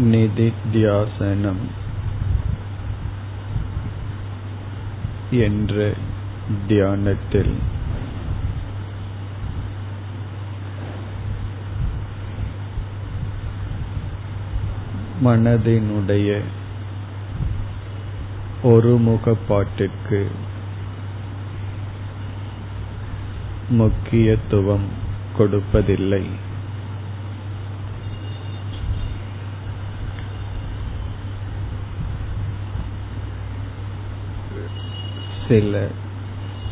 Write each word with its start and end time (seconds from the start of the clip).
நிதித்தியாசனம் 0.00 1.62
என்ற 5.30 5.92
தியானத்தில். 6.66 7.54
மனதினுடைய 15.24 16.40
ஒருமுகப்பாட்டிற்கு 18.62 20.26
முக்கியத்துவம் 23.68 24.88
கொடுப்பதில்லை. 25.36 26.50
சில 35.48 35.86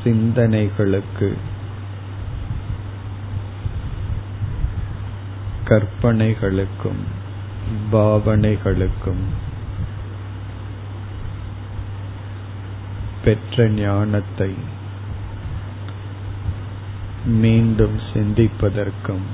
சிந்தனைகளுக்கு 0.04 1.36
கற்பனைகளுக்கும் 5.64 7.02
பாவனைகளுக்கும் 7.92 9.24
பெற்ற 13.24 13.66
ஞானத்தை 13.68 14.54
மீண்டும் 17.24 18.00
சிந்திப்பதற்கும் 18.12 19.26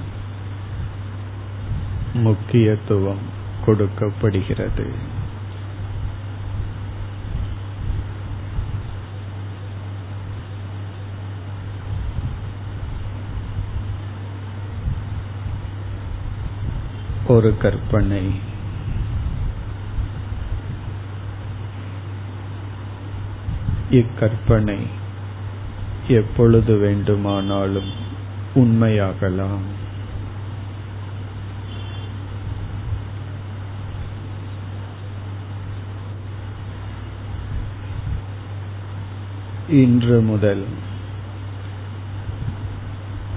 முக்கியத்துவம் 2.12 3.24
கொடுக்கப்படுகிறது. 3.64 4.86
ஒரு 17.28 17.56
கற்பனை. 17.58 18.54
இக்கற்பனை 23.90 24.86
எப்பொழுது 26.08 26.76
வேண்டுமானாலும் 26.76 27.92
உண்மையாகலாம். 28.54 29.64
இன்று 39.68 40.20
முதல் 40.20 40.64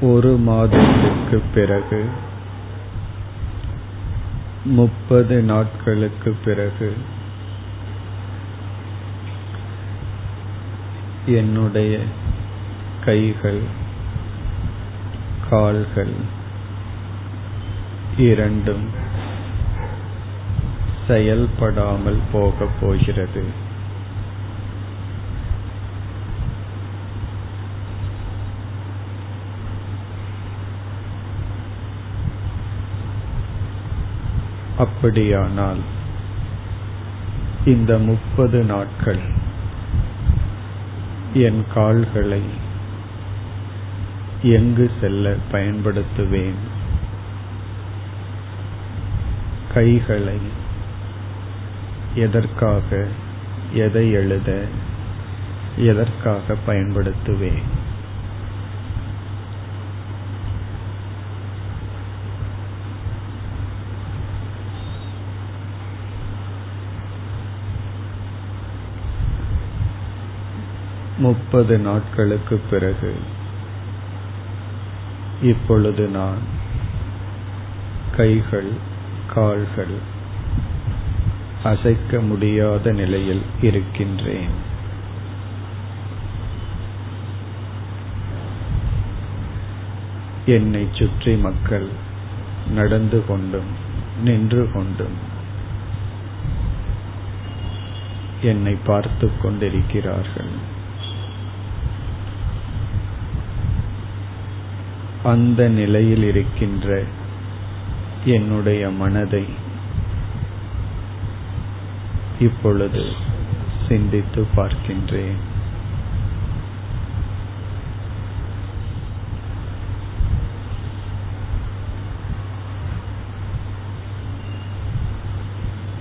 ஒரு 0.02 0.38
மாதத்திற்கு 0.38 1.42
பிறகு 1.54 2.10
முப்பது 4.66 5.42
நாட்களுக்கு 5.42 6.36
பிறகு 6.46 6.94
என்னுடைய 11.26 12.00
கைகள் 13.06 13.62
கால்கள் 15.50 16.14
இரண்டும் 18.18 18.90
செயல்படாமல் 21.08 22.20
போகப் 22.32 22.78
போகிறது. 22.82 23.68
அப்படியானால் 34.80 35.82
இந்த 37.66 37.98
முப்பது 37.98 38.60
நாட்கள் 38.64 39.22
என் 41.34 41.64
கால்களை 41.74 42.44
எங்கு 44.42 44.86
செல்ல 45.02 45.36
பயன்படுத்துவேன்? 45.52 46.60
கைகளை 49.74 50.40
எதற்காக 52.16 53.08
எதை 53.74 54.12
எழுத 54.12 54.52
எதற்காக 55.78 56.56
பயன்படுத்துவேன்? 56.68 57.68
முப்பது 71.20 71.76
நாட்களுக்கு 71.78 72.56
பிறகு 72.70 73.12
இப்பொழுது 75.42 76.06
நான் 76.08 76.42
கைகள் 78.16 78.72
கால்கள் 79.34 79.96
அசைக்க 81.64 82.20
முடியாத 82.20 82.92
நிலையில் 82.92 83.42
இருக்கின்றேன். 83.62 84.56
என்னை 90.46 90.84
சுற்றி 90.92 91.36
மக்கள் 91.48 91.88
நடந்து 92.70 93.22
கொண்டும் 93.28 93.70
நின்று 94.24 94.66
கொண்டும் 94.74 95.18
என்னை 98.42 98.76
பார்த்து 98.86 99.30
கொண்டிருக்கிறார்கள். 99.42 100.54
அந்த 105.32 105.62
நிலையில் 105.80 106.24
இருக்கின்ற 106.24 106.88
என்னுடைய 108.36 108.84
மனதை 109.02 109.44
இப்பொழுது 112.40 113.04
சிந்தித்து 113.88 114.42
பார்க்கின்றேன். 114.56 115.40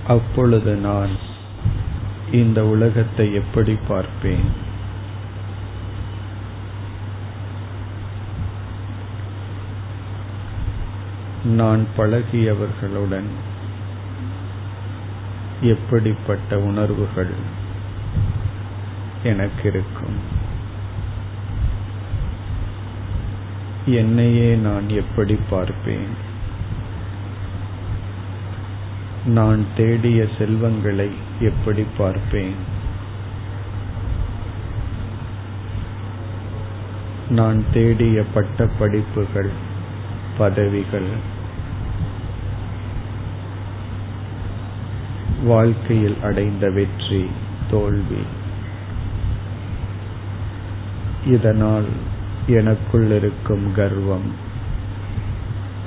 அப்பொழுது 0.07 0.71
நான் 0.87 1.13
இந்த 2.31 2.59
உலகத்தை 2.65 3.25
எப்படி 3.33 3.73
பார்ப்பேன்? 3.87 4.47
நான் 11.59 11.83
பழகியவர்களுடன் 11.97 13.29
எப்படிப்பட்ட 15.61 16.59
உணர்வுகள் 16.59 17.31
எனக்கு 19.23 19.63
இருக்கும் 19.69 20.17
என்னையே 23.85 24.49
நான் 24.55 24.89
எப்படி 24.89 25.35
பார்ப்பேன்? 25.49 26.11
நான் 29.25 29.61
தேடிய 29.77 30.19
செல்வங்களை 30.37 31.09
எப்படி 31.39 31.85
பார்ப்பேன்? 31.97 32.55
நான் 37.29 37.59
தேடிய 37.73 38.23
பட்ட 38.33 38.69
படிப்புகள் 38.79 39.51
பதவிகள் 40.37 41.11
வாழ்க்கையில் 45.43 46.17
அடைந்த 46.23 46.69
வெற்றி 46.69 47.29
தோல்வி. 47.69 48.21
இதனால் 51.25 51.85
எனக்குள் 52.47 53.11
இருக்கும் 53.11 53.73
கர்வம் 53.75 54.31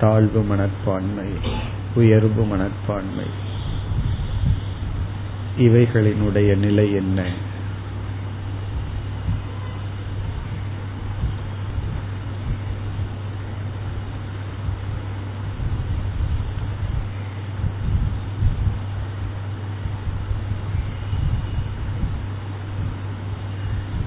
தாழ்வு 0.01 0.43
மனப்பான்மை 0.43 1.27
உயர்வு 1.95 2.45
மனப்பான்மை. 2.45 3.25
இவைகளினுடைய 5.59 6.57
நிலை 6.57 6.93
என்ன? 6.93 7.25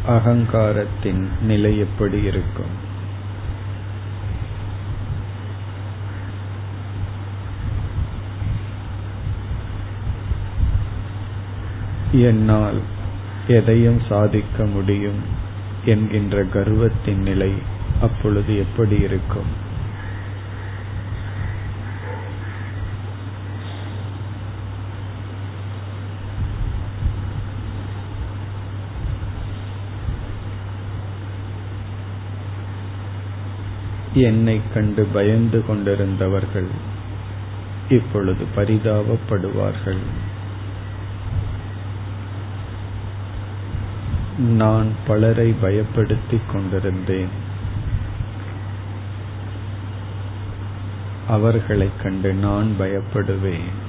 அகங்காரத்தின் 0.07 1.27
நிலை 1.41 1.77
எப்படி 1.77 2.23
இருக்கும்? 2.23 2.93
என்னால் 12.11 12.81
எதையும் 13.47 14.01
சாதிக்க 14.09 14.65
முடியும் 14.65 15.21
என்கின்ற 15.85 16.43
கர்வத்தின் 16.43 17.21
நிலை 17.21 17.53
அப்பொழுது 18.01 18.57
எப்படி 18.57 18.99
இருக்கும்? 18.99 19.73
என்னை 34.15 34.61
கண்டு 34.73 35.05
பயந்து 35.05 35.63
கொண்டிருந்தவர்கள் 35.67 36.67
இப்பொழுது 37.89 38.45
பரிதாபப்படுவார்கள். 38.55 39.97
நான் 44.37 44.87
பலரை 45.07 45.55
பயப்படுத்திக் 45.63 46.51
கொண்டிருந்தேன். 46.53 47.27
அவர்களைக் 51.27 52.01
கண்டு 52.03 52.33
நான் 52.33 52.71
பயப்படுவேன். 52.79 53.84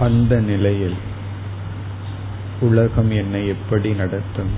அந்த 0.00 0.40
நிலையில் 0.40 0.96
உலகம் 2.60 3.10
என்னை 3.10 3.48
எப்படி 3.48 3.94
நடத்தும்? 3.94 4.52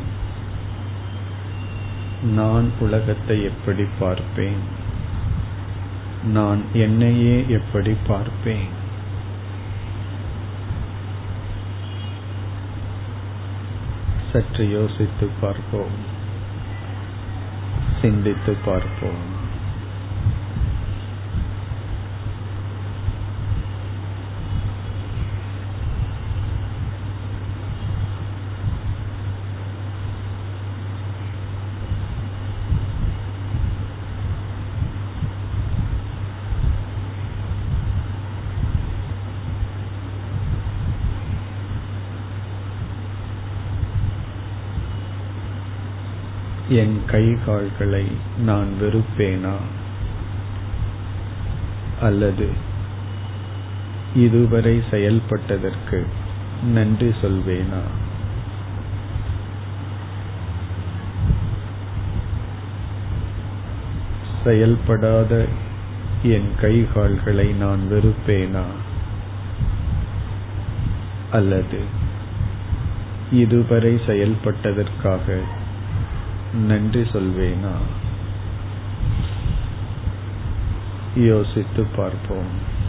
நான் 2.22 2.70
உலகத்தை 2.80 3.44
எப்படி 3.44 3.84
பார்ப்பேன்? 3.98 4.60
நான் 6.24 6.62
என்னையே 6.72 7.44
எப்படி 7.48 7.96
பார்ப்பேன்? 8.06 8.68
சற்று 14.32 14.70
யோசித்து 14.70 15.28
பார்ப்போம். 15.40 15.96
சிந்தித்து 18.00 18.56
பார்ப்போம். 18.64 19.41
என் 46.68 47.02
கை 47.06 47.38
கால்களை 47.46 48.06
நான் 48.38 48.68
வெறுப்பேனா? 48.80 49.54
அல்லது 52.00 52.48
இதுவரை 54.14 54.82
செயல்பட்டதற்கு 54.90 56.06
நன்றி 56.64 57.08
சொல்வேனா? 57.08 57.80
செயல்படாத 64.44 65.46
என் 66.22 66.52
கை 66.60 66.86
கால்களை 66.94 67.52
நான் 67.52 67.80
வெறுப்பேனா? 67.90 68.62
அல்லது 71.30 71.84
இதுவரை 73.30 74.00
செயல்பட்டதற்காக 74.06 75.40
நன்றி 76.54 77.00
சொல்வேனா? 77.00 77.72
யோசித்து 81.14 81.84
பார்ப்போம். 81.84 82.80